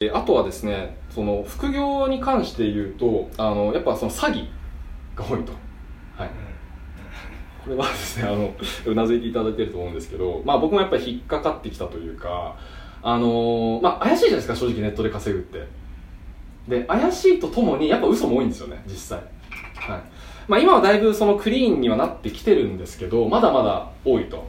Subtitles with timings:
[0.00, 4.48] であとはですねその副業に関して言うとあのやっぱその詐欺
[5.14, 5.52] が多いと、
[6.16, 6.30] はい、
[7.62, 8.54] これはですねあの
[8.86, 12.56] うなずいていただいてると思うんですけど、まあ、僕もやっぱり引っかかってきたというか
[13.02, 15.68] あのまあ怪しいじゃないですか正直ネットで稼ぐって。
[16.66, 19.18] で怪しいとともにやっぱ嘘も多いんですよね実際。
[19.18, 20.02] はい。
[20.48, 24.48] まあ今はだいぶそのクリーンにはなってきてるんですけどまだまだ多いと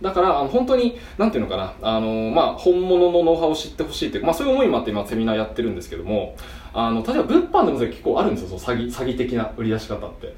[0.00, 6.36] だからあの本当になんていうのかなあの、まあ、本物のノウハウを知ってほしいっていう、まあ、そういう思いもあって今セミナーやってるんですけども
[6.72, 10.34] あの例えば物販でも結構あるんですよその詐欺詐欺的な売り出し方って。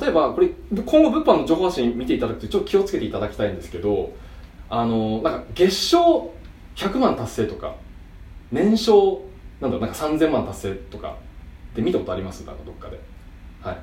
[0.00, 4.12] 例えばこれ今後物販の情報発信見ていただくとちょっと気をつけていただきたいんですけど
[4.68, 6.32] あのなんか月賞
[6.74, 7.74] 100万達成とか
[8.50, 9.22] 年商
[9.60, 11.16] なんだろうなんか3000万達成とか
[11.72, 12.44] って見たことあります？
[12.44, 12.98] なんかどっかで。
[13.62, 13.76] はい。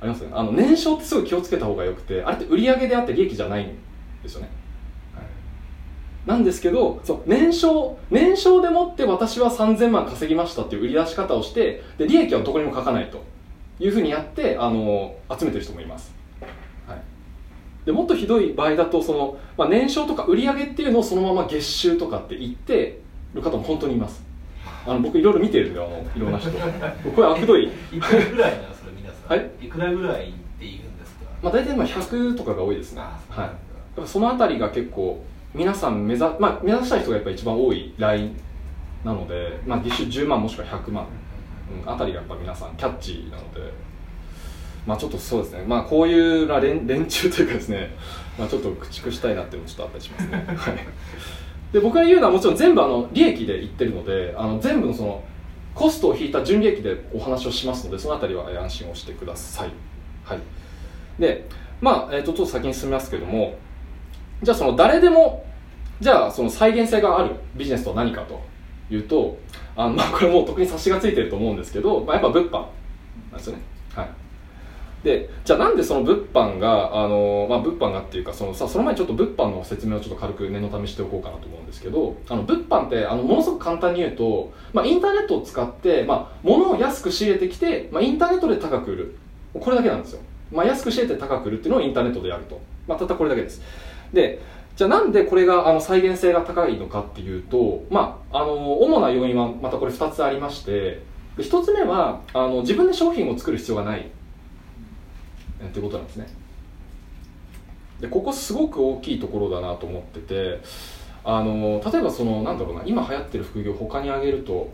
[0.00, 0.30] ありますね。
[0.32, 3.76] あの年商ってすごい気をつけた方がよくてあれって売上であって利益じゃないん
[4.22, 4.48] ですよね、
[5.14, 5.24] はい、
[6.26, 13.22] なんですけどそう年商年商でもって私は3000万稼ぎましたっていう売り出し方をしてで利益はどこにも書かないと
[13.80, 16.18] いうふうにやってあの集めてる人もいます。
[17.88, 23.00] でもっとひどい場合だとその、まあ、年商とか売上っていうのをそのまま月収とかって言って
[23.32, 24.22] る方も本当にいます。
[24.86, 26.50] あの僕いろいろ見てるんであのいろんな人。
[27.16, 27.70] これ悪どい。
[27.90, 33.00] いくらぐらいなんですか皆さん、はい、いくらぐらいって言うんですか、まあ、大体今100とかが多いですね。
[33.30, 33.67] はい
[33.98, 35.22] やっぱそのあたりが結構
[35.54, 38.36] 皆さん目指,、まあ、目指したい人がやっぱ一番多いライン
[39.04, 41.06] なので、まあ、月収10万もしくは100万、
[41.84, 43.72] うん、あたりがやっぱ皆さんキャッチーなので
[44.86, 45.64] まあちょっとそうですね。
[45.66, 47.94] まあこういう連 連中というかですね、
[48.38, 50.44] まあ、ちょっと駆逐したいなっていうのもちょっとあったりしますね。
[50.56, 50.76] はい。
[51.72, 55.22] で僕が言うのはもちろん全部あの利益で言ってるのであの全部のその
[55.74, 59.70] コストを引いた純利益でお話をしますのでそのあたりは安心をしてください。
[60.24, 60.38] はい。
[61.18, 61.46] で
[61.82, 63.58] まあ、えー、とちょっと先に進みますけれども
[64.42, 65.44] じゃあその誰でも
[66.00, 68.40] じゃあその再現性があるビジネスとは何かと
[68.90, 69.38] いうと
[69.76, 72.68] あのまあこれもう特に察しがついてると思うんですけど、まあ、やっぱ物販なん
[73.36, 73.62] ですよね。
[73.94, 74.08] はい。
[75.02, 89.18] でじゃあなんでその物販があの、まあ、物販がっていうかそのさその前にちょっと物販の説明をちょっと軽く念のためしておこうかなと思うんですけどあの物販ってあのものすごく簡単に言うと、まあ、インターネットを使って、まあ、物を安く仕入れてきて、まあ、インターネットで高く売る。
[89.54, 90.20] これだけなんですよ、
[90.52, 93.62] まあ、安く仕入れて高く売るっていうのをインターネットでやると、まあ、たったこれだけです。
[94.12, 94.40] で
[94.76, 101.02] じゃあなんでこれがあの再現性が高いのかっていうと、まあ、あの主な要因はまたこれ2つありまして
[101.36, 104.10] 1つ目はあの自分で商品を作る必要がない。
[105.60, 106.28] っていうことなんですね。
[108.00, 110.60] でここすごく大きいところだなと思ってて
[111.24, 114.70] あの例えばそのなんだろうな今流行ってる副業他に挙げると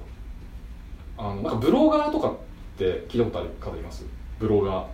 [1.16, 2.34] あのなんかブロガーとかっ
[2.76, 4.04] て聞いたことある方います？
[4.38, 4.86] ブロガ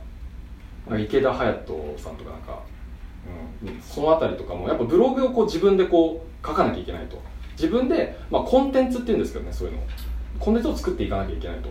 [0.97, 1.03] ー。
[1.05, 2.59] 池田隼人さんとかなんか、
[3.63, 7.21] うん、その辺りとかもやっぱブログをこう自分でこう書かなきゃいけないと。
[7.53, 9.83] 自分で、まあ、コンテンツっていうんですけどねそういうの
[10.39, 11.69] コンテンツを作っていかなきゃいけないと。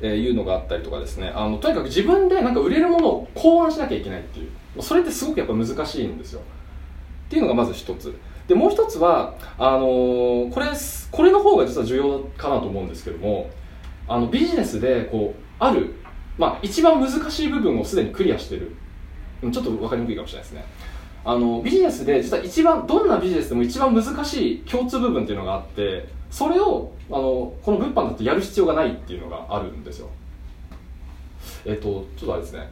[0.00, 1.32] えいうのがあったりとかですね。
[1.34, 4.82] あのとにかく自分でなんか売れるものを考案しなきゃいけないっていう。
[4.82, 6.40] それってすごくやっぱ難しいんですよ。
[6.40, 8.14] っていうのがまず一つ。
[8.48, 10.66] でもう一つはあのー、これ
[11.10, 13.48] これの方が実は重要かなと思うんですけども
[14.06, 15.94] あのビジネスでこうある、
[16.36, 18.76] まあ、一番難しい部分をすでにクリアしてる
[19.40, 20.64] ちょっと分かりにくいかもしれないですね。
[21.26, 30.10] あのビジネスで実は一番どんなビジネスでも一番難しい共通部分っていうのがあってそれをあのこの物販だとやる必要がないっていうのがあるんですよ。
[31.64, 32.70] えっ、とちょっとあれですね。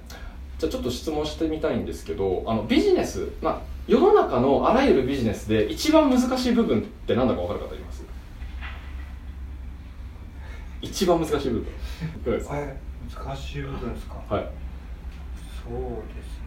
[0.58, 8.04] じゃあちょっと質問してみたいんですけどあのビジネス、まあ、世の中のあらゆるビジネスで一番難しい部分って何だか分かる方います？
[10.82, 11.66] 一番難しい部分。
[12.24, 14.14] 難しい部分ですか？
[14.28, 14.46] はい。
[15.64, 15.80] そう
[16.14, 16.42] ですね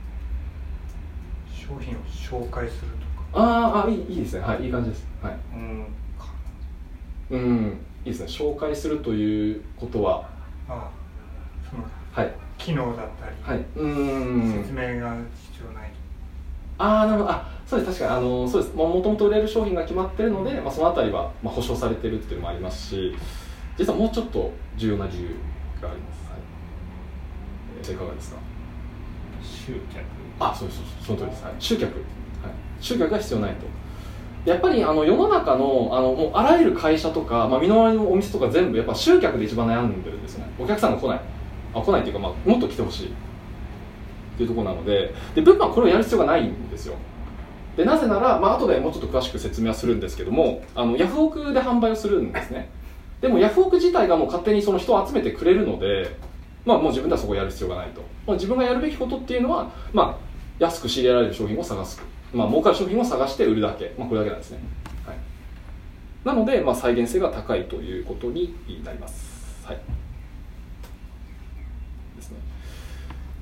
[1.67, 1.99] 商品を
[2.43, 3.41] 紹介するとか。
[3.43, 4.41] ああいいいいですね。
[4.41, 5.07] はいいい感じです。
[5.21, 5.37] はい。
[5.53, 5.85] うん。
[7.31, 8.25] うんいいですね。
[8.27, 10.29] 紹介するということは。
[10.69, 10.89] あ
[11.69, 12.33] そのはい。
[12.57, 13.65] 機能だったり、はい。
[13.75, 14.53] うん。
[14.63, 15.15] 説明が
[15.51, 15.91] 必要ない
[16.77, 17.31] ああなるほど。
[17.31, 17.99] あそうです。
[17.99, 18.75] 確かにあのそうです。
[18.75, 23.15] もともと売れる商品が決まってるので、まあ、そのあたりは、まあ、保証されてるっていうのもありますし
[23.77, 25.29] 実はもうちょっと重要な理由
[25.81, 26.39] があります、はい。
[27.79, 28.37] えー、いかがですか？
[29.45, 30.03] 集客。
[30.39, 32.01] あそうですその通りです、はい、集客、はい、
[32.81, 33.65] 集客が必要ないと。
[34.45, 40.45] やっぱりあの世の中のあのもうあらゆる会社とか、まあ、身の回りのお店とか全部やっぱ集客で一番悩んでるんですね。
[40.59, 41.21] お客さんが来ない。
[41.73, 43.07] あ来ないっていうか、まあ、もっと来てほしい。
[43.07, 43.11] っ
[44.37, 45.13] ていうところなので。
[45.33, 46.95] で物販これをやる必要がないんですよ。
[47.75, 52.69] でなぜなら、まあ後でもうちょっと詳しく説明はするんですけどもあのヤフオクで販売をするんですね。
[53.21, 56.15] でもヤフオク自体がもう勝手にその人を集めてくれるので、
[56.65, 60.17] まあ、もう自分ではそこをやる必要がないと、まあ、自分がやるべきことっていうのは、まあ、
[60.59, 62.01] 安く仕入れられる商品を探す。
[62.33, 64.59] まあ儲かる商品を探して売るだけ、まあ、これだけなんですね、
[65.05, 65.17] はい、
[66.25, 68.53] なので、まあ、再現性が高いということに
[68.83, 69.65] なります。
[69.65, 69.79] はい。
[72.17, 72.37] ですね。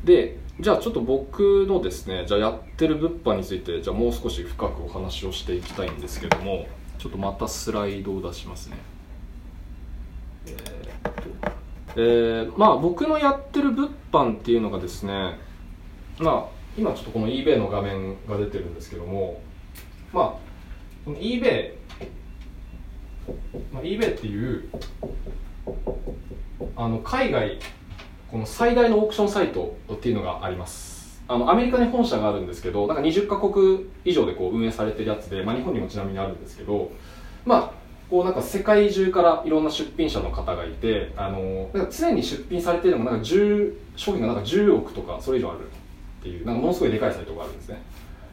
[0.03, 6.67] でじゃあちょっと僕のですねじゃあやってる物販についてじゃあもう少し深くお話をしていきたいんですけども
[6.99, 8.77] ちょっとまたスライドを出しますね
[10.45, 11.21] えーっと
[11.95, 15.39] えーまあ僕のやってる物販っていうのがですね
[16.19, 19.41] まあ今ちょっとこの eBay の画面が出てるんですけども
[20.11, 20.25] まあ
[21.05, 21.73] この eBay、
[23.71, 24.69] まあ、eBay っていう
[26.75, 27.59] あの海外
[28.31, 31.21] この最大のオークションサイトっていうのがあります。
[31.27, 36.91] あのアメリカに本社があるんですけどなんか20カ国以上でこう運営されてるやつで、まあ、日本にもちなみにあるんですけど
[37.45, 37.82] まあ
[38.13, 47.81] こうなんか世界中からいろんな出品者の方がいてあのなんか常に出品されてるのもなんか10商品がなんか10億とかそれ以上あるっていうなんかものすごいでかいサイトがあるんですね。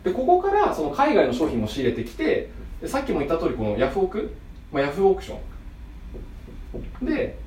[0.05, 2.51] でここからその海外の商品も仕入れてきて
[2.85, 4.37] さっきも言った通りこのヤフオク、
[4.71, 5.39] まあ、ヤフーオークショ
[7.03, 7.39] ンで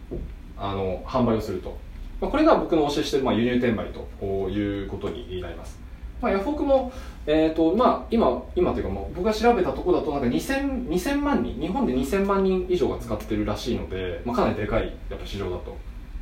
[0.58, 1.78] あの販売をすると、
[2.20, 3.90] まあ、これが僕のお教えしてる、まあ、輸入転売
[4.20, 5.80] ということになります、
[6.24, 6.90] まあ、ヤフオクも、
[7.28, 15.78] えーとまあ、今今というかもう僕が調べたところだとなんか 2000, 2000万人日本で2000万人以上が使ってるらしいので、まあ、かなりでかいやっぱ市場だと。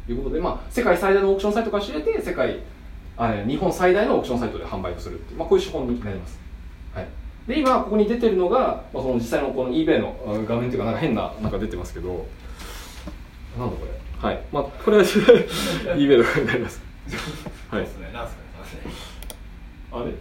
[0.09, 2.59] いうことで、まあ、世界最大のオークションサイトから仕入れて世界
[3.15, 6.39] あ日本最大のオークションサイトで販売をするう、まあ、こういう手法になります、
[6.95, 7.07] はい、
[7.47, 10.15] で今ここに出てるのが、まあ、その実際のこの eBay の
[10.47, 12.25] 画面というかなんか変ななんか出てますけど
[13.59, 14.01] なんだこれ。
[14.21, 14.41] はい。
[14.51, 16.81] まあこれは eBay の画面になります。
[17.09, 17.19] はい。
[17.69, 18.11] そうですね。
[18.13, 19.10] なんすかね。
[19.91, 20.11] あれ？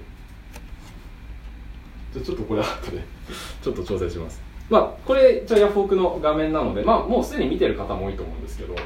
[2.13, 3.05] じゃあちょっとこれ後で。
[3.63, 4.43] ちょっと調整します。
[4.69, 8.75] まあこれじゃあヤフオクの画面なのでまあもうすでに見てる方も多いと思うんですけど。
[8.75, 8.85] はい。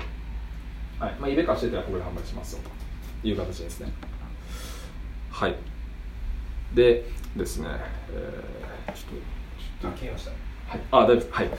[0.99, 3.29] まあ eBay からしててヤフオクで販売しますよと。
[3.29, 3.93] いう形ですね。
[5.31, 5.57] はい。
[6.75, 7.69] でですね、
[8.11, 10.31] えー、ちょっとあ消えました。
[10.31, 11.29] はい、あ大丈夫です。
[11.33, 11.51] はい。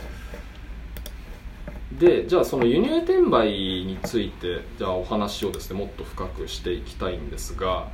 [1.94, 7.88] でじゃあその輸入転売についてじゃあお話をですねもっと深くしていきたいんですが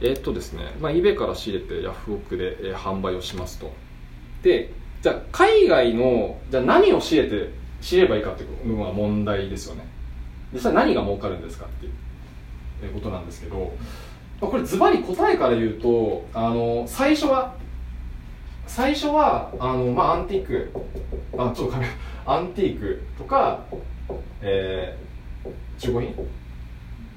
[0.00, 3.72] えーっとですね、まあ、eBay から仕入れてヤフオクで、えー販売をしますと。
[4.42, 7.50] でじゃあ海外のじゃあ何を仕入れて
[7.80, 9.86] 仕入ればいいかっていうのが問題ですよね。
[10.52, 11.92] 実際何が儲かるんですかっていう
[12.82, 13.72] えーことなんですけど、
[14.40, 17.54] これズバリ答えから言うとあの最初は
[18.66, 20.72] 最初はあの、まあ、アンティーク
[21.36, 21.92] あちょっとカメラ
[22.34, 23.64] アンティークとか、
[24.40, 26.14] えー、中古品、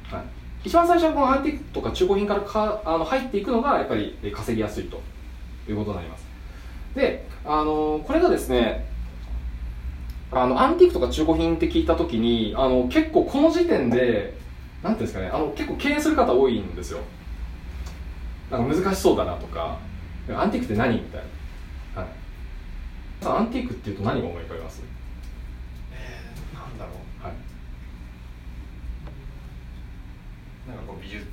[0.03, 0.25] はい、
[0.63, 5.01] 一番最初はこのアンティークとか中古品からかあの入っていくのがやっぱりえー稼ぎやすいと。
[5.65, 6.25] いうことになります。
[6.94, 8.86] であのこれがですね
[10.30, 14.33] あのアンティークとか中古品って聞いた時にあの結構この時点で
[14.83, 17.00] なんていうんですかねあの結構敬遠する方多いんですよ。
[18.51, 19.77] なんか難しそうだなとか
[20.36, 21.21] アンティークって何みたい
[21.95, 24.81] な、はい、アンティークっていうと何が思い浮かびます？
[25.94, 27.24] えー、なんだろう。
[27.24, 27.33] はい
[30.68, 31.25] なんかこう美術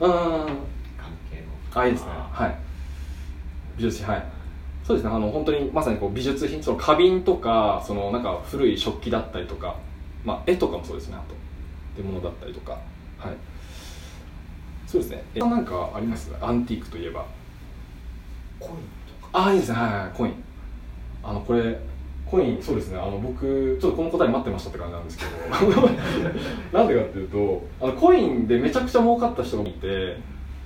[0.00, 1.80] うん関係の。
[1.80, 2.10] あいいですね。
[2.10, 2.56] はい。
[3.76, 4.24] 美術品はい。
[4.84, 5.14] そうですね。
[5.14, 9.76] あの本当にまさにこう美術品その花瓶とかそのなんか古い食器だったりとか、
[10.24, 11.16] まあ、絵とかもそうですね。
[11.16, 11.36] あとっ
[11.96, 12.72] てものだったりとか。
[12.72, 12.78] は
[13.30, 13.36] い。
[14.86, 15.22] そうですね。
[15.34, 16.30] えなんかあります？
[16.40, 17.24] アンティークといえば。
[18.58, 18.74] コイン
[19.20, 19.30] とか。
[19.32, 19.78] ああいいですね。
[19.78, 20.16] はいはい。
[20.16, 20.34] コイン。
[21.22, 21.78] あのこれ
[22.32, 22.98] コインそうですね。
[22.98, 25.32] あの僕ちょっとこの答え待ってましたって感じなんですけど。
[26.72, 30.16] なんでかっていうとあのコインでめちゃくちゃ儲かった人がいて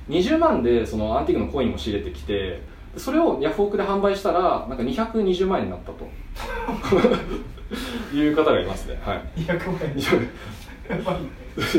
[0.08, 2.62] 20万でそのアンティークのコインを仕入れてきて
[2.96, 6.06] それをヤフオクで販売したらなんか220万円になったと。
[8.14, 9.00] いう方がいますね。
[9.04, 9.22] はい。
[9.40, 9.90] 200万円。
[9.98, 10.02] い
[10.88, 11.22] やばいね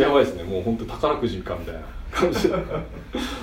[0.01, 0.43] ややばいですね。
[0.43, 1.79] もう本当宝くじかみたいな。
[2.11, 2.55] 感じで。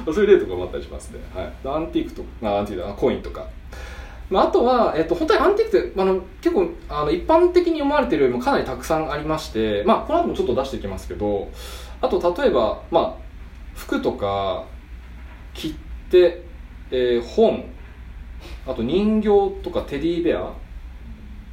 [0.06, 3.48] そういう例とかもあったりしますね、はい、アンティークとあアンティークコインとか、
[4.30, 11.50] まあ、あとは、えっと、本当にアンティークってあの結構あの一般的に思われているよりもかなりたくさんありまして、まあ、この後もちょっと出していきますけど
[12.00, 13.14] あと例えば、まあ、
[13.74, 14.64] 服とか
[15.52, 15.76] 切
[16.10, 16.42] 手、
[16.90, 17.64] えー本
[18.66, 19.28] あと人形
[19.62, 20.52] とかテディベア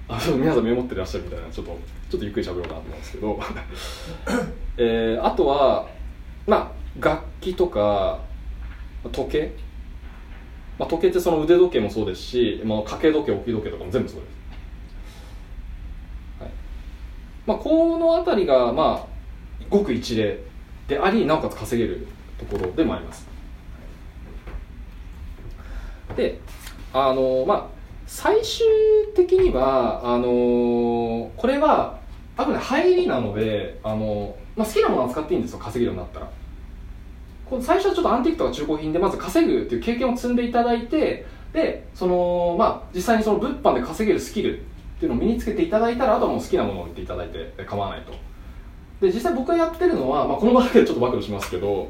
[0.08, 1.78] あそう皆さんメモってらっしゃるみたいなちょっと
[2.10, 3.40] ちょっとゆっくり喋ろうかなと思うんですけど
[4.78, 5.88] えーあとは
[6.48, 8.20] まあ楽器とか
[9.12, 9.56] 時計、
[10.82, 14.32] まあ、時計ってその腕時計もそうですし、まあ、掛け時計置き時計とかも全部そうです、
[16.42, 16.52] はい。
[17.46, 20.40] まあ、この辺りがまあごく一例
[20.88, 22.08] でありなおかつ稼げる
[22.40, 23.28] ところでもあります。
[26.16, 26.40] で
[26.94, 27.68] あのまあ
[28.08, 28.66] 最終
[29.16, 32.00] 的にはあのこれは
[32.36, 36.41] あくまで入りなのであの、まあ、好きなものは使っていいんですよ稼げるようになったら。
[37.52, 44.64] この最初はちょっとアンティークとか中古品でまず稼ぐっていう経験を積んでいただいてでそのまあ実際にその物販で稼げるスキルっ
[45.02, 48.14] ていうのを身につけていただいたらあとはもう好きなものを売っていただいて構わないと
[49.06, 51.90] で実際僕がやってるのは、まあ、この場だけでちょっと暴露しますけど